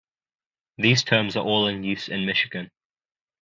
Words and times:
These 0.79 1.03
terms 1.03 1.35
are 1.35 1.45
all 1.45 1.67
in 1.67 1.83
use 1.83 2.07
in 2.09 2.25
Michigan. 2.25 2.71